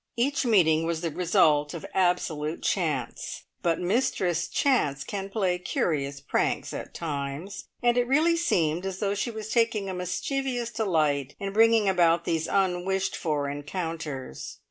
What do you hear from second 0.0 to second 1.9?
Each meeting was the result of